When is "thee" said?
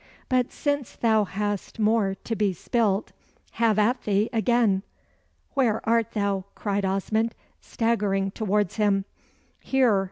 4.01-4.31